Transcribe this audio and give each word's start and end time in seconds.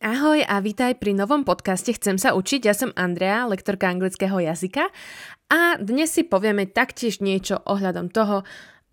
Ahoj 0.00 0.40
a 0.48 0.64
vítaj 0.64 0.96
pri 0.96 1.12
novom 1.12 1.44
podcaste 1.44 1.92
Chcem 1.92 2.16
sa 2.16 2.32
učiť. 2.32 2.64
Ja 2.64 2.72
som 2.72 2.88
Andrea, 2.96 3.44
lektorka 3.44 3.84
anglického 3.84 4.40
jazyka 4.40 4.88
a 5.52 5.76
dnes 5.76 6.16
si 6.16 6.24
povieme 6.24 6.64
taktiež 6.64 7.20
niečo 7.20 7.60
ohľadom 7.68 8.08
toho, 8.08 8.40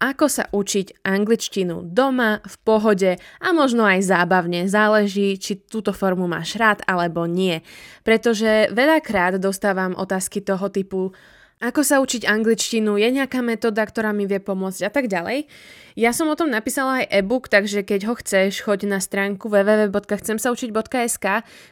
ako 0.03 0.27
sa 0.27 0.51
učiť 0.51 1.07
angličtinu 1.07 1.95
doma, 1.95 2.43
v 2.43 2.55
pohode 2.59 3.11
a 3.39 3.47
možno 3.55 3.87
aj 3.87 4.03
zábavne. 4.03 4.67
Záleží, 4.67 5.39
či 5.39 5.63
túto 5.63 5.95
formu 5.95 6.27
máš 6.27 6.59
rád 6.59 6.83
alebo 6.83 7.23
nie. 7.23 7.63
Pretože 8.03 8.67
veľakrát 8.75 9.39
dostávam 9.39 9.95
otázky 9.95 10.43
toho 10.43 10.67
typu 10.67 11.15
ako 11.57 11.81
sa 11.81 11.97
učiť 12.05 12.29
angličtinu, 12.29 13.01
je 13.01 13.09
nejaká 13.09 13.41
metóda, 13.41 13.81
ktorá 13.81 14.13
mi 14.13 14.29
vie 14.29 14.37
pomôcť 14.37 14.81
a 14.85 14.91
tak 14.93 15.09
ďalej. 15.09 15.49
Ja 15.97 16.13
som 16.13 16.29
o 16.29 16.37
tom 16.37 16.53
napísala 16.53 17.01
aj 17.01 17.09
e-book, 17.09 17.49
takže 17.49 17.81
keď 17.81 18.05
ho 18.05 18.13
chceš, 18.13 18.61
choď 18.61 18.85
na 18.85 19.01
stránku 19.01 19.49
www.chcemsaučiť.sk, 19.49 21.25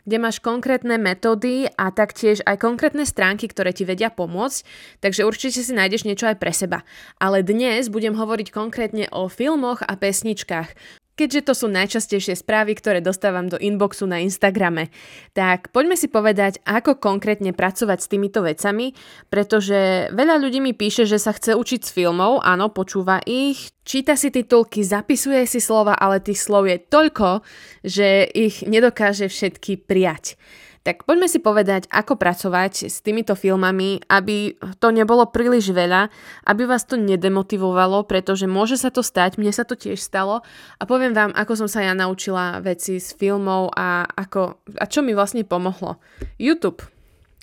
kde 0.09 0.17
máš 0.17 0.41
konkrétne 0.41 0.97
metódy 0.97 1.69
a 1.77 1.93
taktiež 1.93 2.41
aj 2.49 2.57
konkrétne 2.57 3.05
stránky, 3.05 3.45
ktoré 3.45 3.69
ti 3.77 3.85
vedia 3.85 4.09
pomôcť, 4.09 4.65
takže 5.05 5.21
určite 5.21 5.61
si 5.61 5.69
nájdeš 5.69 6.09
niečo 6.09 6.25
aj 6.25 6.41
pre 6.41 6.49
seba. 6.49 6.81
Ale 7.21 7.45
dnes 7.45 7.93
budem 7.93 8.17
hovoriť 8.17 8.49
konkrétne 8.49 9.05
o 9.13 9.29
filmoch 9.29 9.85
a 9.85 9.93
pesničkách 9.93 11.04
keďže 11.15 11.41
to 11.47 11.53
sú 11.55 11.67
najčastejšie 11.71 12.35
správy, 12.35 12.75
ktoré 12.75 12.99
dostávam 12.99 13.47
do 13.47 13.55
inboxu 13.59 14.05
na 14.05 14.21
Instagrame. 14.21 14.91
Tak 15.31 15.71
poďme 15.71 15.95
si 15.95 16.11
povedať, 16.11 16.59
ako 16.67 16.99
konkrétne 16.99 17.55
pracovať 17.55 17.99
s 18.03 18.11
týmito 18.11 18.43
vecami, 18.43 18.93
pretože 19.31 20.11
veľa 20.11 20.35
ľudí 20.39 20.59
mi 20.59 20.75
píše, 20.75 21.07
že 21.07 21.17
sa 21.17 21.33
chce 21.33 21.55
učiť 21.55 21.81
z 21.87 21.89
filmov, 21.89 22.43
áno, 22.43 22.69
počúva 22.69 23.23
ich, 23.23 23.71
číta 23.87 24.19
si 24.19 24.29
titulky, 24.29 24.83
zapisuje 24.83 25.47
si 25.47 25.63
slova, 25.63 25.95
ale 25.95 26.19
tých 26.21 26.39
slov 26.43 26.67
je 26.67 26.77
toľko, 26.77 27.41
že 27.81 28.27
ich 28.29 28.67
nedokáže 28.67 29.31
všetky 29.31 29.87
prijať. 29.87 30.35
Tak 30.85 31.01
poďme 31.09 31.25
si 31.25 31.41
povedať, 31.41 31.89
ako 31.89 32.13
pracovať 32.13 32.93
s 32.93 33.01
týmito 33.01 33.33
filmami, 33.33 34.05
aby 34.05 34.53
to 34.77 34.93
nebolo 34.93 35.25
príliš 35.25 35.73
veľa, 35.73 36.13
aby 36.45 36.69
vás 36.69 36.85
to 36.85 36.93
nedemotivovalo, 36.93 38.05
pretože 38.05 38.45
môže 38.45 38.77
sa 38.77 38.93
to 38.93 39.01
stať, 39.01 39.41
mne 39.41 39.49
sa 39.49 39.65
to 39.65 39.73
tiež 39.73 39.97
stalo 39.97 40.45
a 40.77 40.83
poviem 40.85 41.17
vám, 41.17 41.33
ako 41.33 41.65
som 41.65 41.65
sa 41.65 41.81
ja 41.81 41.97
naučila 41.97 42.61
veci 42.61 43.01
z 43.01 43.17
filmov 43.17 43.73
a, 43.73 44.05
ako, 44.05 44.61
a 44.77 44.85
čo 44.85 45.01
mi 45.01 45.17
vlastne 45.17 45.41
pomohlo. 45.41 45.97
YouTube. 46.37 46.85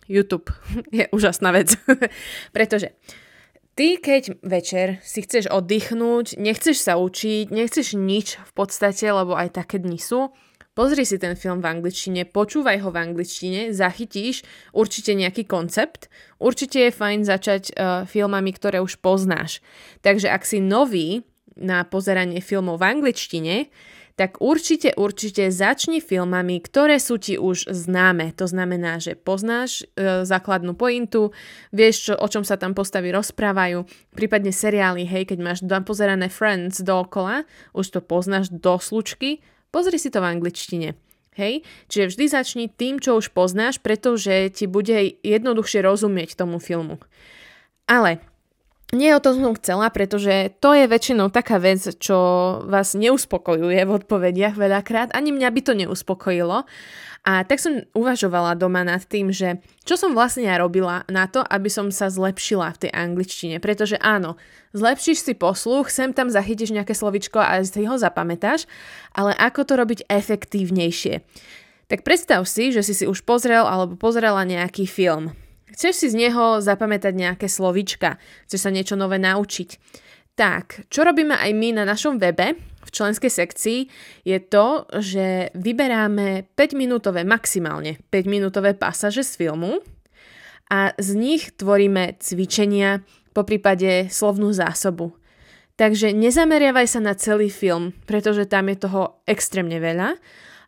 YouTube 0.07 0.47
je 0.95 1.11
úžasná 1.11 1.51
vec, 1.51 1.75
pretože 2.55 2.95
Ty, 3.73 4.05
keď 4.05 4.45
večer 4.45 5.01
si 5.01 5.25
chceš 5.25 5.49
oddychnúť, 5.49 6.37
nechceš 6.37 6.77
sa 6.77 7.01
učiť, 7.01 7.49
nechceš 7.49 7.97
nič 7.97 8.37
v 8.37 8.53
podstate, 8.53 9.09
lebo 9.09 9.33
aj 9.33 9.57
také 9.57 9.81
dni 9.81 9.97
sú, 9.97 10.29
Pozri 10.73 11.05
si 11.05 11.21
ten 11.21 11.37
film 11.37 11.61
v 11.61 11.69
angličtine, 11.69 12.25
počúvaj 12.25 12.81
ho 12.81 12.89
v 12.89 13.05
angličtine, 13.05 13.77
zachytíš 13.77 14.41
určite 14.73 15.13
nejaký 15.13 15.45
koncept. 15.45 16.09
Určite 16.41 16.89
je 16.89 16.97
fajn 16.97 17.29
začať 17.29 17.63
uh, 17.77 18.09
filmami, 18.09 18.57
ktoré 18.57 18.81
už 18.81 18.97
poznáš. 19.05 19.61
Takže 20.01 20.33
ak 20.33 20.49
si 20.49 20.65
nový 20.65 21.29
na 21.61 21.85
pozeranie 21.85 22.41
filmov 22.41 22.81
v 22.81 22.89
angličtine, 22.89 23.69
tak 24.17 24.41
určite, 24.41 24.97
určite 24.97 25.53
začni 25.53 26.01
filmami, 26.01 26.61
ktoré 26.65 26.97
sú 26.97 27.21
ti 27.21 27.37
už 27.37 27.69
známe. 27.69 28.33
To 28.41 28.49
znamená, 28.49 29.01
že 29.01 29.17
poznáš 29.17 29.85
e, 29.97 30.25
základnú 30.25 30.77
pointu, 30.77 31.33
vieš, 31.73 32.13
čo, 32.13 32.15
o 32.21 32.29
čom 32.29 32.45
sa 32.45 32.61
tam 32.61 32.77
postavy 32.77 33.09
rozprávajú, 33.09 33.89
prípadne 34.13 34.53
seriály, 34.53 35.09
hej, 35.09 35.33
keď 35.33 35.39
máš 35.41 35.59
pozerané 35.85 36.29
Friends 36.29 36.85
dookola, 36.85 37.49
už 37.73 37.89
to 37.89 38.01
poznáš 38.05 38.53
do 38.53 38.77
slučky, 38.77 39.41
Pozri 39.73 39.97
si 39.97 40.13
to 40.13 40.21
v 40.21 40.31
angličtine. 40.37 40.95
Hej? 41.33 41.65
Čiže 41.89 42.13
vždy 42.13 42.25
začni 42.29 42.67
tým, 42.69 43.01
čo 43.01 43.17
už 43.17 43.33
poznáš, 43.33 43.81
pretože 43.81 44.53
ti 44.53 44.69
bude 44.69 45.17
jednoduchšie 45.25 45.81
rozumieť 45.81 46.37
tomu 46.37 46.61
filmu. 46.61 47.01
Ale 47.89 48.21
nie 48.93 49.09
o 49.17 49.25
to 49.25 49.33
som 49.33 49.57
chcela, 49.57 49.89
pretože 49.89 50.53
to 50.61 50.77
je 50.77 50.85
väčšinou 50.85 51.33
taká 51.33 51.57
vec, 51.57 51.81
čo 51.97 52.17
vás 52.69 52.93
neuspokojuje 52.93 53.81
v 53.89 53.95
odpovediach 53.97 54.61
veľakrát. 54.61 55.17
Ani 55.17 55.33
mňa 55.33 55.49
by 55.49 55.61
to 55.65 55.73
neuspokojilo. 55.73 56.69
A 57.23 57.47
tak 57.47 57.63
som 57.63 57.87
uvažovala 57.95 58.59
doma 58.59 58.83
nad 58.83 59.07
tým, 59.07 59.31
že 59.31 59.63
čo 59.87 59.95
som 59.95 60.11
vlastne 60.11 60.43
ja 60.43 60.59
robila 60.59 61.07
na 61.07 61.31
to, 61.31 61.39
aby 61.47 61.71
som 61.71 61.95
sa 61.95 62.11
zlepšila 62.11 62.75
v 62.75 62.81
tej 62.83 62.91
angličtine. 62.91 63.63
Pretože 63.63 63.95
áno, 64.03 64.35
zlepšíš 64.75 65.23
si 65.23 65.35
posluch, 65.39 65.87
sem 65.87 66.11
tam 66.11 66.35
zachytíš 66.35 66.75
nejaké 66.75 66.99
slovičko 66.99 67.39
a 67.39 67.63
si 67.63 67.87
ho 67.87 67.95
zapamätáš, 67.95 68.67
ale 69.15 69.39
ako 69.39 69.63
to 69.63 69.75
robiť 69.79 70.01
efektívnejšie? 70.11 71.23
Tak 71.87 72.03
predstav 72.03 72.43
si, 72.51 72.75
že 72.75 72.83
si 72.83 72.91
si 72.91 73.07
už 73.07 73.23
pozrel 73.23 73.63
alebo 73.71 73.95
pozrela 73.95 74.43
nejaký 74.43 74.91
film. 74.91 75.31
Chceš 75.71 75.95
si 75.95 76.07
z 76.11 76.27
neho 76.27 76.59
zapamätať 76.59 77.15
nejaké 77.15 77.47
slovička, 77.47 78.19
chceš 78.51 78.67
sa 78.67 78.75
niečo 78.75 78.99
nové 78.99 79.23
naučiť. 79.23 79.79
Tak, 80.35 80.91
čo 80.91 81.07
robíme 81.07 81.39
aj 81.39 81.51
my 81.55 81.69
na 81.77 81.85
našom 81.87 82.19
webe, 82.19 82.72
v 82.83 82.91
členskej 82.91 83.31
sekcii, 83.31 83.81
je 84.27 84.39
to, 84.43 84.87
že 84.99 85.55
vyberáme 85.55 86.51
5-minútové, 86.59 87.23
maximálne 87.23 88.03
5-minútové 88.11 88.75
pasaže 88.75 89.23
z 89.23 89.33
filmu 89.39 89.81
a 90.69 90.93
z 90.99 91.15
nich 91.15 91.55
tvoríme 91.55 92.19
cvičenia, 92.19 93.07
po 93.33 93.49
prípade 93.49 94.13
slovnú 94.13 94.53
zásobu. 94.53 95.17
Takže 95.81 96.13
nezameriavaj 96.13 96.87
sa 96.87 97.01
na 97.01 97.17
celý 97.17 97.49
film, 97.49 97.97
pretože 98.05 98.45
tam 98.45 98.69
je 98.69 98.77
toho 98.77 99.25
extrémne 99.25 99.81
veľa, 99.81 100.21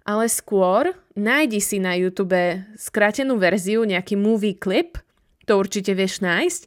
ale 0.09 0.25
skôr 0.33 0.97
nájdi 1.13 1.61
si 1.61 1.77
na 1.77 1.93
YouTube 1.93 2.65
skrátenú 2.81 3.37
verziu, 3.37 3.85
nejaký 3.85 4.17
movie 4.17 4.57
clip, 4.57 4.97
to 5.45 5.61
určite 5.61 5.93
vieš 5.93 6.25
nájsť, 6.25 6.61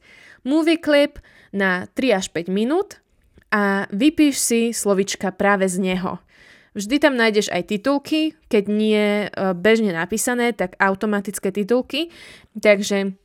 movie 0.46 0.78
clip 0.78 1.18
na 1.50 1.90
3 1.98 2.14
až 2.14 2.30
5 2.30 2.54
minút 2.54 3.02
a 3.52 3.88
vypíš 3.94 4.36
si 4.38 4.62
slovička 4.76 5.32
práve 5.32 5.68
z 5.72 5.80
neho. 5.80 6.20
Vždy 6.78 7.02
tam 7.02 7.18
nájdeš 7.18 7.50
aj 7.50 7.74
titulky, 7.74 8.38
keď 8.54 8.64
nie 8.70 9.26
e, 9.26 9.28
bežne 9.58 9.98
napísané, 9.98 10.54
tak 10.54 10.78
automatické 10.78 11.50
titulky. 11.50 12.14
Takže 12.54 13.18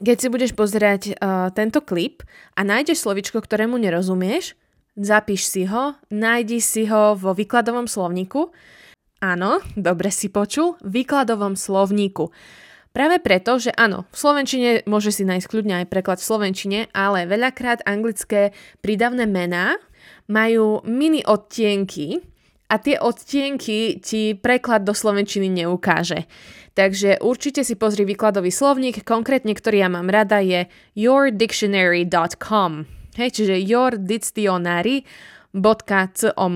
keď 0.00 0.16
si 0.16 0.28
budeš 0.32 0.52
pozerať 0.56 1.02
uh, 1.12 1.52
tento 1.52 1.84
klip 1.84 2.24
a 2.56 2.64
nájdeš 2.64 3.04
slovičko, 3.04 3.36
ktorému 3.44 3.76
nerozumieš, 3.76 4.56
zapíš 4.96 5.44
si 5.44 5.68
ho, 5.68 5.92
nájdi 6.08 6.56
si 6.64 6.88
ho 6.88 7.12
vo 7.12 7.36
výkladovom 7.36 7.84
slovníku. 7.84 8.48
Áno, 9.20 9.60
dobre 9.76 10.08
si 10.08 10.32
počul, 10.32 10.80
výkladovom 10.80 11.52
slovníku. 11.52 12.32
Práve 12.90 13.22
preto, 13.22 13.62
že 13.62 13.70
áno, 13.78 14.02
v 14.10 14.16
Slovenčine 14.18 14.82
môže 14.90 15.14
si 15.14 15.22
nájsť 15.22 15.46
kľudne 15.46 15.74
aj 15.82 15.86
preklad 15.86 16.18
v 16.18 16.26
Slovenčine, 16.26 16.78
ale 16.90 17.30
veľakrát 17.30 17.86
anglické 17.86 18.50
prídavné 18.82 19.30
mená 19.30 19.78
majú 20.26 20.82
mini 20.82 21.22
odtienky 21.22 22.18
a 22.66 22.82
tie 22.82 22.98
odtienky 22.98 24.02
ti 24.02 24.34
preklad 24.34 24.82
do 24.82 24.94
Slovenčiny 24.94 25.46
neukáže. 25.50 26.26
Takže 26.74 27.18
určite 27.22 27.64
si 27.66 27.74
pozri 27.74 28.04
výkladový 28.06 28.52
slovník, 28.54 29.04
konkrétne 29.06 29.54
ktorý 29.54 29.78
ja 29.86 29.88
mám 29.90 30.10
rada 30.10 30.38
je 30.42 30.66
yourdictionary.com. 30.98 32.84
Hej, 33.18 33.30
čiže 33.34 33.58
yourdictionary.com. 33.58 36.54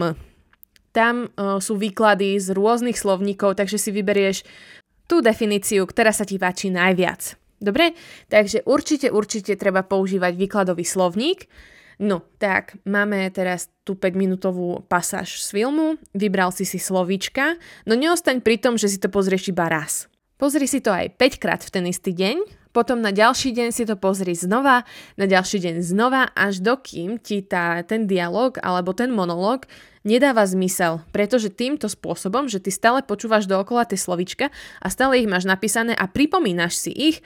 Tam 0.95 1.27
uh, 1.27 1.59
sú 1.59 1.75
výklady 1.75 2.39
z 2.39 2.55
rôznych 2.55 2.95
slovníkov, 2.95 3.59
takže 3.59 3.83
si 3.83 3.91
vyberieš 3.91 4.47
tú 5.05 5.21
definíciu, 5.21 5.85
ktorá 5.85 6.11
sa 6.11 6.25
ti 6.25 6.41
páči 6.41 6.73
najviac. 6.73 7.37
Dobre? 7.63 7.97
Takže 8.29 8.67
určite, 8.69 9.09
určite 9.09 9.57
treba 9.57 9.81
používať 9.87 10.37
výkladový 10.37 10.85
slovník. 10.85 11.49
No, 12.03 12.27
tak 12.43 12.75
máme 12.83 13.31
teraz 13.31 13.71
tú 13.87 13.95
5-minútovú 13.95 14.83
pasáž 14.91 15.39
z 15.47 15.63
filmu, 15.63 15.95
vybral 16.11 16.51
si 16.51 16.67
si 16.67 16.83
slovíčka, 16.83 17.55
no 17.87 17.95
neostaň 17.95 18.43
pri 18.43 18.59
tom, 18.59 18.75
že 18.75 18.91
si 18.91 18.99
to 18.99 19.07
pozrieš 19.07 19.55
iba 19.55 19.71
raz. 19.71 20.11
Pozri 20.35 20.67
si 20.67 20.83
to 20.83 20.91
aj 20.91 21.15
5 21.15 21.39
krát 21.39 21.63
v 21.63 21.71
ten 21.71 21.85
istý 21.87 22.11
deň, 22.11 22.64
potom 22.75 22.99
na 22.99 23.15
ďalší 23.15 23.55
deň 23.55 23.71
si 23.71 23.87
to 23.87 23.95
pozri 23.95 24.35
znova, 24.35 24.83
na 25.15 25.31
ďalší 25.31 25.63
deň 25.63 25.77
znova, 25.81 26.35
až 26.35 26.59
dokým 26.59 27.23
ti 27.23 27.47
tá, 27.47 27.79
ten 27.87 28.11
dialog 28.11 28.59
alebo 28.59 28.91
ten 28.91 29.15
monológ 29.15 29.71
nedáva 30.03 30.43
zmysel, 30.45 31.01
pretože 31.15 31.55
týmto 31.55 31.87
spôsobom, 31.87 32.51
že 32.51 32.59
ty 32.59 32.75
stále 32.75 33.01
počúvaš 33.07 33.47
dookola 33.47 33.87
tie 33.87 33.97
slovička 33.97 34.51
a 34.83 34.87
stále 34.91 35.23
ich 35.23 35.31
máš 35.31 35.47
napísané 35.47 35.95
a 35.95 36.05
pripomínaš 36.11 36.77
si 36.77 36.93
ich, 36.93 37.23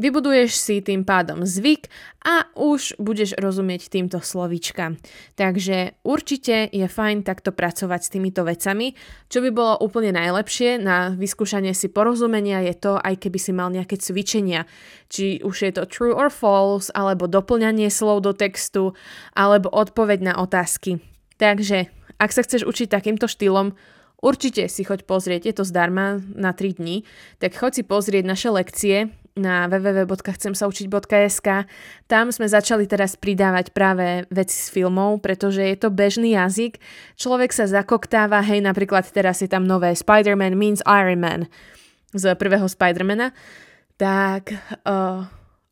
Vybuduješ 0.00 0.56
si 0.56 0.80
tým 0.80 1.04
pádom 1.04 1.44
zvyk 1.44 1.92
a 2.24 2.48
už 2.56 2.96
budeš 2.96 3.36
rozumieť 3.36 3.92
týmto 3.92 4.24
slovíčkam. 4.24 4.96
Takže 5.36 6.00
určite 6.08 6.72
je 6.72 6.88
fajn 6.88 7.20
takto 7.20 7.52
pracovať 7.52 8.00
s 8.00 8.08
týmito 8.08 8.40
vecami. 8.40 8.96
Čo 9.28 9.44
by 9.44 9.50
bolo 9.52 9.76
úplne 9.84 10.16
najlepšie 10.16 10.80
na 10.80 11.12
vyskúšanie 11.12 11.76
si 11.76 11.92
porozumenia 11.92 12.64
je 12.64 12.80
to, 12.80 12.96
aj 12.96 13.20
keby 13.20 13.36
si 13.36 13.52
mal 13.52 13.68
nejaké 13.68 14.00
cvičenia. 14.00 14.64
Či 15.12 15.44
už 15.44 15.68
je 15.68 15.72
to 15.76 15.84
true 15.84 16.16
or 16.16 16.32
false, 16.32 16.88
alebo 16.96 17.28
doplňanie 17.28 17.92
slov 17.92 18.24
do 18.24 18.32
textu, 18.32 18.96
alebo 19.36 19.68
odpoveď 19.68 20.32
na 20.32 20.34
otázky. 20.40 21.04
Takže 21.36 21.92
ak 22.16 22.32
sa 22.32 22.40
chceš 22.40 22.64
učiť 22.64 22.88
takýmto 22.88 23.28
štýlom, 23.28 23.76
určite 24.24 24.64
si 24.72 24.80
choď 24.80 25.04
pozrieť, 25.04 25.44
je 25.44 25.54
to 25.60 25.64
zdarma 25.68 26.24
na 26.32 26.56
3 26.56 26.80
dní, 26.80 27.04
tak 27.36 27.52
choď 27.52 27.80
si 27.80 27.82
pozrieť 27.84 28.24
naše 28.24 28.48
lekcie 28.48 29.12
na 29.40 29.64
www.chcemsaučiť.sk. 29.66 31.48
Tam 32.04 32.26
sme 32.28 32.46
začali 32.46 32.84
teraz 32.84 33.16
pridávať 33.16 33.72
práve 33.72 34.28
veci 34.28 34.54
z 34.54 34.68
filmov, 34.68 35.24
pretože 35.24 35.64
je 35.64 35.76
to 35.80 35.88
bežný 35.88 36.36
jazyk. 36.36 36.76
Človek 37.16 37.56
sa 37.56 37.64
zakoktáva, 37.64 38.44
hej, 38.44 38.60
napríklad 38.60 39.08
teraz 39.08 39.40
je 39.40 39.48
tam 39.48 39.64
nové 39.64 39.96
Spider-Man 39.96 40.54
means 40.54 40.84
Iron 40.84 41.24
Man 41.24 41.48
z 42.12 42.34
prvého 42.34 42.66
Spidermana, 42.66 43.32
tak 43.96 44.52
uh, 44.84 45.24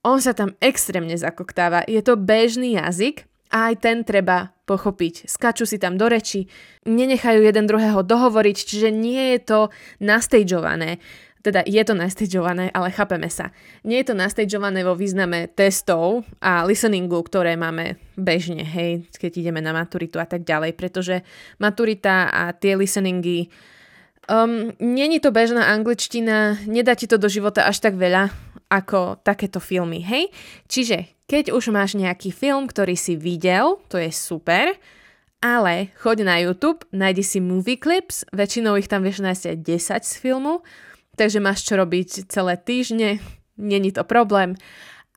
on 0.07 0.19
sa 0.23 0.33
tam 0.33 0.55
extrémne 0.63 1.15
zakoktáva. 1.19 1.83
Je 1.85 1.99
to 2.01 2.15
bežný 2.15 2.79
jazyk 2.79 3.27
a 3.51 3.73
aj 3.73 3.75
ten 3.83 3.97
treba 4.05 4.53
pochopiť. 4.69 5.25
Skačú 5.25 5.65
si 5.65 5.81
tam 5.81 5.97
do 5.97 6.07
reči, 6.07 6.47
nenechajú 6.85 7.41
jeden 7.41 7.65
druhého 7.65 8.05
dohovoriť, 8.05 8.57
čiže 8.57 8.89
nie 8.93 9.35
je 9.35 9.39
to 9.41 9.61
nastageované. 10.05 11.01
Teda 11.43 11.63
je 11.63 11.83
to 11.87 11.95
nastageované, 11.95 12.71
ale 12.75 12.91
chápeme 12.91 13.31
sa. 13.31 13.55
Nie 13.87 14.03
je 14.03 14.11
to 14.11 14.15
nastageované 14.19 14.83
vo 14.83 14.99
význame 14.99 15.47
testov 15.53 16.27
a 16.43 16.67
listeningu, 16.67 17.23
ktoré 17.23 17.55
máme 17.55 17.99
bežne, 18.19 18.67
hej, 18.67 19.07
keď 19.15 19.47
ideme 19.47 19.63
na 19.63 19.71
maturitu 19.71 20.19
a 20.19 20.27
tak 20.27 20.43
ďalej, 20.43 20.75
pretože 20.75 21.23
maturita 21.63 22.31
a 22.31 22.51
tie 22.55 22.75
listeningy 22.75 23.51
Um, 24.29 24.77
Není 24.77 25.25
to 25.25 25.33
bežná 25.33 25.73
angličtina, 25.73 26.61
nedá 26.69 26.93
ti 26.93 27.09
to 27.09 27.17
do 27.17 27.33
života 27.33 27.65
až 27.65 27.81
tak 27.81 27.97
veľa 27.97 28.29
ako 28.69 29.25
takéto 29.25 29.57
filmy, 29.57 30.05
hej? 30.05 30.29
Čiže 30.69 31.25
keď 31.25 31.57
už 31.57 31.73
máš 31.73 31.97
nejaký 31.97 32.29
film, 32.29 32.69
ktorý 32.69 32.93
si 32.93 33.17
videl, 33.17 33.81
to 33.89 33.97
je 33.97 34.13
super, 34.13 34.77
ale 35.41 35.97
choď 35.97 36.29
na 36.29 36.37
YouTube, 36.45 36.85
nájdi 36.93 37.25
si 37.25 37.41
movie 37.41 37.81
clips, 37.81 38.29
väčšinou 38.29 38.77
ich 38.77 38.93
tam 38.93 39.01
vieš 39.01 39.25
nájsť 39.25 39.45
aj 39.49 39.57
10 39.65 40.05
z 40.05 40.15
filmu, 40.21 40.61
takže 41.19 41.43
máš 41.43 41.67
čo 41.67 41.75
robiť 41.75 42.31
celé 42.31 42.55
týždne, 42.55 43.19
není 43.59 43.91
to 43.91 44.07
problém 44.07 44.55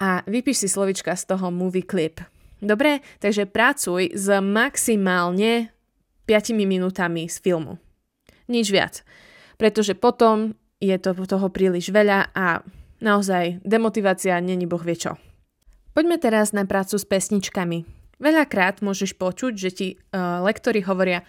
a 0.02 0.26
vypíš 0.26 0.66
si 0.66 0.68
slovička 0.68 1.14
z 1.14 1.30
toho 1.30 1.54
movie 1.54 1.86
clip. 1.86 2.18
Dobre, 2.58 3.06
takže 3.22 3.46
pracuj 3.46 4.18
s 4.18 4.28
maximálne 4.42 5.70
5 6.26 6.58
minútami 6.58 7.30
z 7.30 7.38
filmu. 7.42 7.78
Nič 8.50 8.74
viac. 8.74 9.06
Pretože 9.62 9.94
potom 9.94 10.58
je 10.82 10.98
to 10.98 11.14
toho 11.14 11.48
príliš 11.54 11.94
veľa 11.94 12.34
a 12.34 12.66
naozaj 13.02 13.62
demotivácia 13.62 14.38
není 14.42 14.66
boh 14.66 14.82
vie 14.82 14.98
čo. 14.98 15.18
Poďme 15.94 16.18
teraz 16.18 16.54
na 16.54 16.66
prácu 16.66 16.98
s 16.98 17.06
pesničkami. 17.06 17.86
Veľakrát 18.22 18.86
môžeš 18.86 19.18
počuť, 19.18 19.54
že 19.58 19.70
ti 19.74 19.88
uh, 19.98 20.42
lektori 20.46 20.86
hovoria 20.86 21.26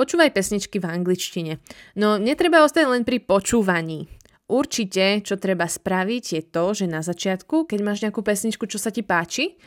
počúvaj 0.00 0.32
pesničky 0.32 0.80
v 0.80 0.88
angličtine. 0.88 1.52
No 1.92 2.16
netreba 2.16 2.64
ostať 2.64 2.88
len 2.88 3.04
pri 3.04 3.20
počúvaní. 3.20 4.08
Určite, 4.48 5.20
čo 5.20 5.36
treba 5.36 5.68
spraviť, 5.68 6.24
je 6.40 6.42
to, 6.42 6.64
že 6.72 6.88
na 6.88 7.04
začiatku, 7.04 7.68
keď 7.68 7.78
máš 7.84 8.00
nejakú 8.00 8.24
pesničku, 8.24 8.64
čo 8.64 8.80
sa 8.80 8.88
ti 8.88 9.04
páči, 9.04 9.60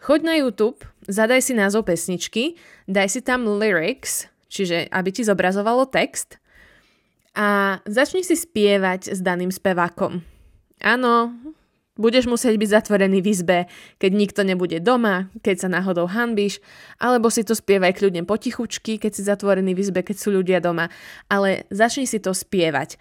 choď 0.00 0.20
na 0.24 0.34
YouTube, 0.40 0.80
zadaj 1.04 1.44
si 1.44 1.52
názov 1.52 1.84
pesničky, 1.86 2.56
daj 2.88 3.12
si 3.12 3.20
tam 3.20 3.44
lyrics, 3.44 4.32
čiže 4.48 4.88
aby 4.88 5.12
ti 5.12 5.22
zobrazovalo 5.22 5.84
text 5.86 6.40
a 7.36 7.78
začni 7.84 8.24
si 8.24 8.34
spievať 8.34 9.12
s 9.12 9.20
daným 9.20 9.52
spevákom. 9.52 10.24
Áno, 10.80 11.36
budeš 11.96 12.28
musieť 12.28 12.54
byť 12.60 12.70
zatvorený 12.70 13.24
v 13.24 13.28
izbe, 13.32 13.58
keď 13.96 14.10
nikto 14.12 14.40
nebude 14.44 14.78
doma, 14.84 15.32
keď 15.40 15.66
sa 15.66 15.68
náhodou 15.72 16.04
hanbíš, 16.06 16.60
alebo 17.00 17.32
si 17.32 17.42
to 17.42 17.56
spievaj 17.56 17.96
kľudne 17.96 18.28
potichučky, 18.28 19.00
keď 19.00 19.10
si 19.16 19.22
zatvorený 19.24 19.72
v 19.72 19.82
izbe, 19.82 20.00
keď 20.04 20.16
sú 20.16 20.28
ľudia 20.32 20.60
doma, 20.60 20.92
ale 21.32 21.64
začni 21.72 22.04
si 22.04 22.20
to 22.20 22.36
spievať. 22.36 23.00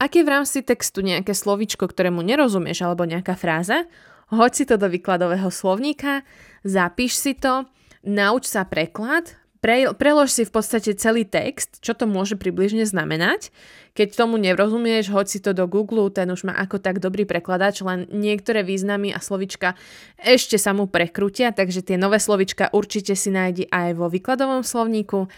Ak 0.00 0.16
je 0.16 0.24
v 0.24 0.32
rámci 0.32 0.64
textu 0.64 1.04
nejaké 1.04 1.36
slovičko, 1.36 1.84
ktorému 1.84 2.24
nerozumieš, 2.24 2.84
alebo 2.84 3.04
nejaká 3.04 3.36
fráza, 3.36 3.84
hoď 4.32 4.52
si 4.54 4.64
to 4.64 4.80
do 4.80 4.88
výkladového 4.88 5.52
slovníka, 5.52 6.24
zapíš 6.64 7.20
si 7.20 7.32
to, 7.36 7.68
nauč 8.04 8.48
sa 8.48 8.64
preklad, 8.64 9.39
pre, 9.60 9.92
prelož 9.92 10.32
si 10.32 10.42
v 10.48 10.52
podstate 10.52 10.96
celý 10.96 11.28
text, 11.28 11.84
čo 11.84 11.92
to 11.92 12.08
môže 12.08 12.40
približne 12.40 12.84
znamenať. 12.88 13.52
Keď 13.92 14.16
tomu 14.16 14.40
nerozumieš, 14.40 15.12
hoď 15.12 15.26
si 15.28 15.38
to 15.44 15.52
do 15.52 15.68
Google, 15.68 16.08
ten 16.08 16.32
už 16.32 16.48
má 16.48 16.56
ako 16.56 16.80
tak 16.80 16.98
dobrý 16.98 17.28
prekladač, 17.28 17.84
len 17.84 18.08
niektoré 18.08 18.64
významy 18.64 19.12
a 19.12 19.20
slovička 19.20 19.76
ešte 20.16 20.56
sa 20.56 20.72
mu 20.72 20.88
prekrútia, 20.88 21.52
takže 21.52 21.84
tie 21.84 22.00
nové 22.00 22.16
slovička 22.22 22.72
určite 22.72 23.12
si 23.12 23.28
nájdi 23.28 23.68
aj 23.68 23.98
vo 23.98 24.08
výkladovom 24.08 24.64
slovníku. 24.64 25.28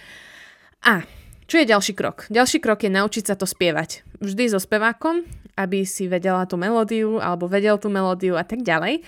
A 0.86 1.02
čo 1.50 1.60
je 1.60 1.68
ďalší 1.68 1.92
krok? 1.92 2.30
Ďalší 2.30 2.62
krok 2.62 2.86
je 2.86 2.90
naučiť 2.92 3.24
sa 3.28 3.34
to 3.36 3.44
spievať. 3.44 4.06
Vždy 4.22 4.54
so 4.54 4.60
spevákom, 4.62 5.26
aby 5.58 5.84
si 5.84 6.08
vedela 6.08 6.46
tú 6.48 6.56
melódiu 6.56 7.20
alebo 7.20 7.50
vedel 7.50 7.76
tú 7.76 7.92
melódiu 7.92 8.38
a 8.38 8.44
tak 8.46 8.64
ďalej. 8.64 9.04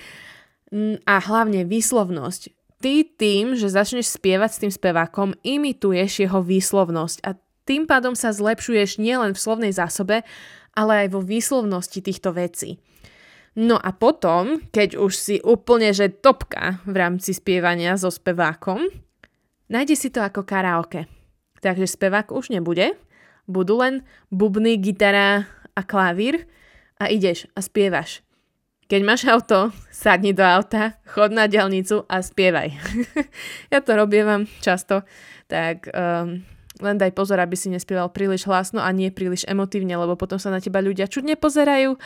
A 1.07 1.15
hlavne 1.23 1.63
výslovnosť 1.65 2.64
ty 2.85 3.09
tým, 3.09 3.57
že 3.57 3.73
začneš 3.73 4.21
spievať 4.21 4.51
s 4.53 4.61
tým 4.61 4.73
spevákom, 4.77 5.33
imituješ 5.41 6.29
jeho 6.29 6.45
výslovnosť 6.45 7.25
a 7.25 7.33
tým 7.65 7.89
pádom 7.89 8.13
sa 8.13 8.29
zlepšuješ 8.29 9.01
nielen 9.01 9.33
v 9.33 9.41
slovnej 9.41 9.73
zásobe, 9.73 10.21
ale 10.77 11.09
aj 11.09 11.17
vo 11.17 11.25
výslovnosti 11.25 12.05
týchto 12.05 12.37
vecí. 12.37 12.77
No 13.57 13.81
a 13.81 13.89
potom, 13.97 14.61
keď 14.69 15.01
už 15.01 15.13
si 15.17 15.37
úplne 15.41 15.97
že 15.97 16.13
topka 16.13 16.85
v 16.85 16.95
rámci 17.01 17.33
spievania 17.33 17.97
so 17.97 18.13
spevákom, 18.13 18.85
nájdi 19.73 19.97
si 19.97 20.13
to 20.13 20.21
ako 20.21 20.45
karaoke. 20.45 21.09
Takže 21.65 21.89
spevák 21.89 22.37
už 22.37 22.53
nebude, 22.53 22.93
budú 23.49 23.81
len 23.81 24.05
bubny, 24.29 24.77
gitara 24.77 25.49
a 25.73 25.81
klavír 25.81 26.45
a 27.01 27.09
ideš 27.09 27.49
a 27.57 27.65
spievaš. 27.65 28.21
Keď 28.85 29.01
máš 29.01 29.25
auto, 29.25 29.73
sadni 29.89 30.37
do 30.37 30.45
auta, 30.45 31.01
chod 31.09 31.33
na 31.33 31.49
diálnicu 31.49 32.05
a 32.05 32.21
spievaj. 32.21 32.69
ja 33.73 33.81
to 33.81 33.97
robievam 33.97 34.45
často, 34.61 35.09
tak 35.49 35.89
um, 35.89 36.45
len 36.85 36.97
daj 37.01 37.17
pozor, 37.17 37.41
aby 37.41 37.57
si 37.57 37.73
nespieval 37.73 38.13
príliš 38.13 38.45
hlasno 38.45 38.85
a 38.85 38.93
nie 38.93 39.09
príliš 39.09 39.49
emotívne, 39.49 39.97
lebo 39.97 40.21
potom 40.21 40.37
sa 40.37 40.53
na 40.53 40.61
teba 40.61 40.85
ľudia 40.85 41.09
čudne 41.09 41.33
pozerajú, 41.33 41.97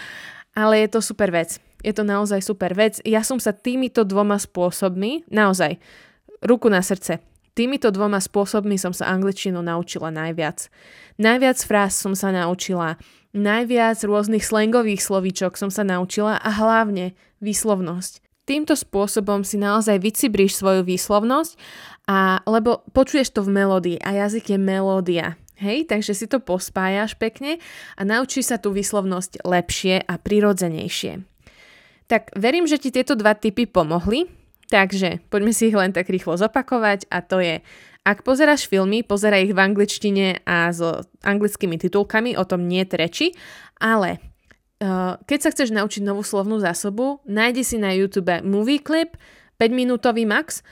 ale 0.54 0.74
je 0.86 0.88
to 0.94 1.00
super 1.02 1.34
vec. 1.34 1.58
Je 1.82 1.90
to 1.90 2.06
naozaj 2.06 2.42
super 2.46 2.74
vec. 2.78 3.02
Ja 3.02 3.26
som 3.26 3.42
sa 3.42 3.50
týmito 3.50 4.06
dvoma 4.06 4.38
spôsobmi, 4.38 5.26
naozaj, 5.30 5.82
ruku 6.46 6.70
na 6.70 6.78
srdce, 6.78 7.18
týmito 7.58 7.90
dvoma 7.90 8.22
spôsobmi 8.22 8.78
som 8.78 8.94
sa 8.94 9.10
angličtinu 9.10 9.58
naučila 9.58 10.14
najviac. 10.14 10.70
Najviac 11.18 11.58
fráz 11.66 11.98
som 11.98 12.14
sa 12.14 12.30
naučila 12.30 12.94
Najviac 13.36 14.00
rôznych 14.08 14.40
slangových 14.40 15.04
slovíčok 15.04 15.60
som 15.60 15.68
sa 15.68 15.84
naučila 15.84 16.40
a 16.40 16.48
hlavne 16.48 17.12
výslovnosť. 17.44 18.24
Týmto 18.48 18.72
spôsobom 18.72 19.44
si 19.44 19.60
naozaj 19.60 20.00
vycibríš 20.00 20.56
svoju 20.56 20.80
výslovnosť, 20.80 21.52
a, 22.08 22.40
lebo 22.48 22.80
počuješ 22.96 23.36
to 23.36 23.44
v 23.44 23.52
melódii 23.52 23.98
a 24.00 24.24
jazyk 24.24 24.56
je 24.56 24.58
melódia. 24.58 25.26
Hej, 25.60 25.92
takže 25.92 26.16
si 26.16 26.24
to 26.24 26.40
pospájaš 26.40 27.20
pekne 27.20 27.60
a 27.98 28.02
naučíš 28.06 28.48
sa 28.48 28.56
tú 28.56 28.72
výslovnosť 28.72 29.44
lepšie 29.44 30.00
a 30.00 30.14
prirodzenejšie. 30.16 31.20
Tak 32.08 32.32
verím, 32.32 32.64
že 32.64 32.80
ti 32.80 32.88
tieto 32.88 33.12
dva 33.12 33.36
typy 33.36 33.68
pomohli, 33.68 34.24
takže 34.68 35.24
poďme 35.32 35.52
si 35.52 35.72
ich 35.72 35.76
len 35.76 35.92
tak 35.92 36.08
rýchlo 36.12 36.36
zopakovať 36.36 37.08
a 37.08 37.24
to 37.24 37.40
je 37.40 37.64
ak 38.08 38.24
pozeráš 38.24 38.72
filmy, 38.72 39.04
pozeraj 39.04 39.44
ich 39.44 39.52
v 39.52 39.60
angličtine 39.60 40.40
a 40.48 40.72
s 40.72 40.80
anglickými 41.20 41.76
titulkami, 41.76 42.40
o 42.40 42.44
tom 42.48 42.64
nie 42.64 42.80
je 42.88 42.96
reči, 42.96 43.26
ale 43.76 44.16
uh, 44.80 45.20
keď 45.28 45.38
sa 45.44 45.52
chceš 45.52 45.76
naučiť 45.76 46.08
novú 46.08 46.24
slovnú 46.24 46.56
zásobu, 46.56 47.20
nájdi 47.28 47.60
si 47.60 47.76
na 47.76 47.92
YouTube 47.92 48.32
movie 48.48 48.80
clip, 48.80 49.12
5 49.60 49.68
minútový 49.76 50.24
max 50.24 50.64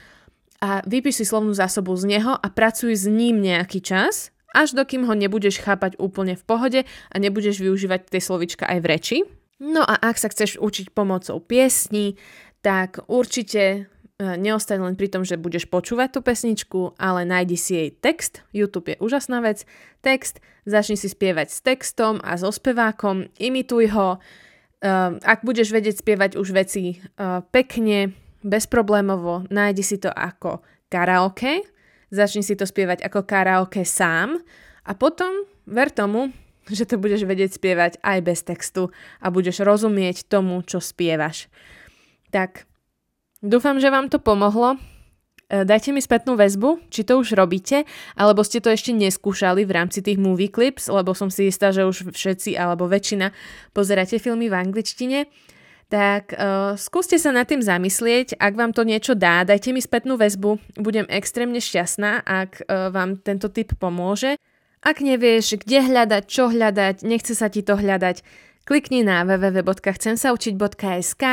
a 0.65 0.81
vypíš 0.81 1.21
si 1.21 1.25
slovnú 1.29 1.53
zásobu 1.53 1.93
z 1.93 2.17
neho 2.17 2.33
a 2.33 2.47
pracuj 2.49 2.97
s 2.97 3.05
ním 3.05 3.37
nejaký 3.37 3.85
čas, 3.85 4.33
až 4.57 4.73
dokým 4.73 5.05
ho 5.05 5.13
nebudeš 5.13 5.61
chápať 5.61 6.01
úplne 6.01 6.33
v 6.33 6.41
pohode 6.41 6.79
a 6.89 7.15
nebudeš 7.21 7.61
využívať 7.61 8.09
tie 8.09 8.21
slovička 8.23 8.65
aj 8.65 8.79
v 8.81 8.89
reči. 8.89 9.17
No 9.57 9.81
a 9.81 9.97
ak 9.97 10.21
sa 10.21 10.29
chceš 10.29 10.61
učiť 10.61 10.93
pomocou 10.93 11.41
piesní, 11.41 12.17
tak 12.61 12.99
určite 13.07 13.87
E, 14.17 14.33
neostaň 14.33 14.81
len 14.81 14.95
pri 14.97 15.13
tom, 15.13 15.21
že 15.21 15.37
budeš 15.37 15.69
počúvať 15.69 16.17
tú 16.17 16.19
pesničku, 16.25 16.97
ale 16.97 17.21
nájdi 17.21 17.53
si 17.53 17.71
jej 17.77 17.89
text. 17.93 18.41
YouTube 18.49 18.89
je 18.89 18.97
úžasná 18.97 19.45
vec. 19.45 19.61
Text, 20.01 20.41
začni 20.65 20.97
si 20.97 21.05
spievať 21.05 21.53
s 21.53 21.61
textom 21.61 22.17
a 22.25 22.33
so 22.33 22.49
spevákom, 22.49 23.29
imituj 23.37 23.93
ho. 23.93 24.17
E, 24.17 24.19
ak 25.21 25.45
budeš 25.45 25.69
vedieť 25.69 26.01
spievať 26.01 26.33
už 26.33 26.49
veci 26.49 26.97
e, 26.97 27.25
pekne, 27.53 28.17
bezproblémovo, 28.41 29.45
nájdi 29.53 29.85
si 29.85 30.01
to 30.01 30.09
ako 30.09 30.65
karaoke, 30.89 31.61
začni 32.09 32.41
si 32.41 32.57
to 32.57 32.65
spievať 32.65 33.05
ako 33.05 33.21
karaoke 33.21 33.85
sám 33.85 34.41
a 34.81 34.97
potom 34.97 35.45
ver 35.69 35.93
tomu, 35.93 36.33
že 36.65 36.89
to 36.89 36.97
budeš 36.97 37.21
vedieť 37.21 37.53
spievať 37.53 38.01
aj 38.01 38.19
bez 38.25 38.41
textu 38.41 38.89
a 39.21 39.29
budeš 39.29 39.61
rozumieť 39.61 40.25
tomu, 40.25 40.65
čo 40.65 40.81
spievaš. 40.81 41.53
Tak. 42.31 42.67
Dúfam, 43.39 43.77
že 43.77 43.93
vám 43.93 44.09
to 44.09 44.17
pomohlo. 44.17 44.81
E, 45.47 45.63
dajte 45.63 45.95
mi 45.95 46.03
spätnú 46.03 46.35
väzbu, 46.35 46.91
či 46.91 47.07
to 47.07 47.23
už 47.23 47.39
robíte, 47.39 47.87
alebo 48.19 48.43
ste 48.43 48.59
to 48.59 48.67
ešte 48.67 48.91
neskúšali 48.91 49.63
v 49.63 49.71
rámci 49.71 50.03
tých 50.03 50.19
movie 50.19 50.51
clips, 50.51 50.91
lebo 50.91 51.15
som 51.15 51.31
si 51.31 51.47
istá, 51.47 51.71
že 51.71 51.87
už 51.87 52.11
všetci 52.11 52.59
alebo 52.59 52.91
väčšina 52.91 53.31
pozeráte 53.71 54.19
filmy 54.19 54.51
v 54.51 54.59
angličtine. 54.59 55.31
Tak 55.87 56.35
uh, 56.35 56.75
skúste 56.75 57.15
sa 57.15 57.31
nad 57.31 57.47
tým 57.47 57.63
zamyslieť, 57.63 58.35
ak 58.35 58.59
vám 58.59 58.75
to 58.75 58.83
niečo 58.83 59.15
dá, 59.15 59.47
dajte 59.47 59.71
mi 59.71 59.79
spätnú 59.79 60.19
väzbu, 60.19 60.59
budem 60.83 61.07
extrémne 61.07 61.63
šťastná, 61.63 62.27
ak 62.27 62.67
uh, 62.67 62.91
vám 62.91 63.23
tento 63.23 63.47
tip 63.47 63.71
pomôže. 63.79 64.35
Ak 64.83 64.99
nevieš, 64.99 65.63
kde 65.63 65.87
hľadať, 65.87 66.27
čo 66.27 66.51
hľadať, 66.51 67.07
nechce 67.07 67.39
sa 67.39 67.47
ti 67.47 67.63
to 67.63 67.79
hľadať, 67.79 68.19
klikni 68.67 69.07
na 69.07 69.23
www.chcemsaučiť.sk 69.23 71.23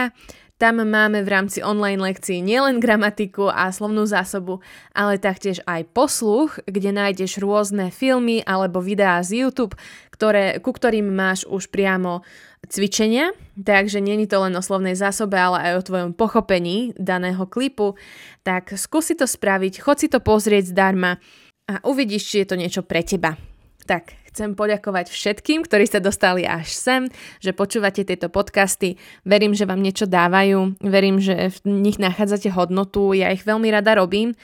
tam 0.54 0.86
máme 0.86 1.26
v 1.26 1.32
rámci 1.34 1.66
online 1.66 1.98
lekcií 1.98 2.38
nielen 2.38 2.78
gramatiku 2.78 3.50
a 3.50 3.74
slovnú 3.74 4.06
zásobu, 4.06 4.62
ale 4.94 5.18
taktiež 5.18 5.58
aj 5.66 5.90
posluch, 5.90 6.62
kde 6.70 6.94
nájdeš 6.94 7.42
rôzne 7.42 7.90
filmy 7.90 8.38
alebo 8.46 8.78
videá 8.78 9.18
z 9.26 9.42
YouTube, 9.42 9.74
ktoré, 10.14 10.62
ku 10.62 10.70
ktorým 10.70 11.10
máš 11.10 11.42
už 11.50 11.74
priamo 11.74 12.22
cvičenia, 12.70 13.34
takže 13.58 13.98
není 13.98 14.30
to 14.30 14.40
len 14.40 14.54
o 14.54 14.62
slovnej 14.62 14.94
zásobe, 14.94 15.36
ale 15.36 15.58
aj 15.58 15.72
o 15.74 15.86
tvojom 15.90 16.10
pochopení 16.14 16.94
daného 16.96 17.44
klipu, 17.50 17.98
tak 18.46 18.78
skúsi 18.78 19.18
to 19.18 19.26
spraviť, 19.26 19.82
chod 19.82 20.00
si 20.00 20.08
to 20.08 20.22
pozrieť 20.22 20.70
zdarma 20.70 21.18
a 21.66 21.82
uvidíš, 21.82 22.30
či 22.30 22.36
je 22.44 22.46
to 22.46 22.56
niečo 22.56 22.86
pre 22.86 23.02
teba. 23.02 23.36
Tak, 23.84 24.23
chcem 24.34 24.58
poďakovať 24.58 25.14
všetkým, 25.14 25.62
ktorí 25.62 25.86
sa 25.86 26.02
dostali 26.02 26.42
až 26.42 26.74
sem, 26.74 27.06
že 27.38 27.54
počúvate 27.54 28.02
tieto 28.02 28.26
podcasty. 28.26 28.98
Verím, 29.22 29.54
že 29.54 29.62
vám 29.62 29.78
niečo 29.78 30.10
dávajú, 30.10 30.82
verím, 30.82 31.22
že 31.22 31.54
v 31.62 31.70
nich 31.70 32.02
nachádzate 32.02 32.50
hodnotu, 32.50 33.14
ja 33.14 33.30
ich 33.30 33.46
veľmi 33.46 33.70
rada 33.70 33.94
robím. 33.94 34.34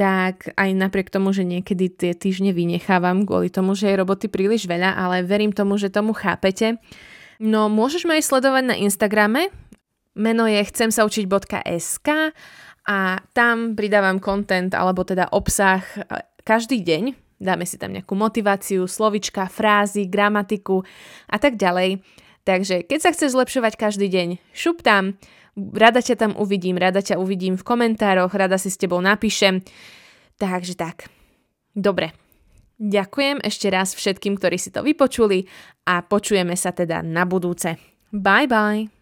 Tak 0.00 0.56
aj 0.56 0.70
napriek 0.72 1.12
tomu, 1.12 1.36
že 1.36 1.44
niekedy 1.44 1.92
tie 1.92 2.16
týždne 2.16 2.56
vynechávam 2.56 3.28
kvôli 3.28 3.52
tomu, 3.52 3.76
že 3.76 3.92
je 3.92 4.00
roboty 4.00 4.32
príliš 4.32 4.64
veľa, 4.64 4.96
ale 4.96 5.26
verím 5.28 5.52
tomu, 5.52 5.76
že 5.76 5.92
tomu 5.92 6.16
chápete. 6.16 6.80
No 7.36 7.68
môžeš 7.68 8.08
ma 8.08 8.16
aj 8.16 8.24
sledovať 8.32 8.64
na 8.64 8.80
Instagrame, 8.80 9.52
meno 10.16 10.48
je 10.48 10.64
chcem 10.72 10.88
sa 10.88 11.04
učiť.sk 11.04 12.32
a 12.88 12.98
tam 13.36 13.76
pridávam 13.76 14.16
content 14.24 14.72
alebo 14.72 15.04
teda 15.04 15.28
obsah 15.36 15.84
každý 16.48 16.80
deň, 16.80 17.27
Dáme 17.38 17.62
si 17.64 17.78
tam 17.78 17.94
nejakú 17.94 18.18
motiváciu, 18.18 18.90
slovička, 18.90 19.46
frázy, 19.46 20.10
gramatiku 20.10 20.82
a 21.30 21.38
tak 21.38 21.54
ďalej. 21.54 22.02
Takže 22.42 22.82
keď 22.82 22.98
sa 22.98 23.10
chceš 23.14 23.38
zlepšovať 23.38 23.78
každý 23.78 24.10
deň, 24.10 24.28
šup 24.50 24.82
tam, 24.82 25.14
rada 25.54 26.02
ťa 26.02 26.18
tam 26.18 26.32
uvidím, 26.34 26.78
rada 26.78 26.98
ťa 26.98 27.18
uvidím 27.20 27.54
v 27.54 27.66
komentároch, 27.66 28.34
rada 28.34 28.58
si 28.58 28.74
s 28.74 28.80
tebou 28.80 28.98
napíšem. 28.98 29.62
Takže 30.38 30.74
tak. 30.74 31.06
Dobre. 31.74 32.10
Ďakujem 32.78 33.42
ešte 33.42 33.66
raz 33.74 33.94
všetkým, 33.94 34.38
ktorí 34.38 34.54
si 34.54 34.70
to 34.70 34.86
vypočuli 34.86 35.50
a 35.86 35.98
počujeme 36.02 36.54
sa 36.54 36.70
teda 36.70 37.02
na 37.02 37.26
budúce. 37.26 37.74
Bye 38.14 38.46
bye! 38.46 38.97